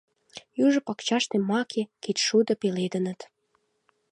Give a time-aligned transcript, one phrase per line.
[0.65, 3.19] Южо пакчаште маке, кечшудо пеледыныт.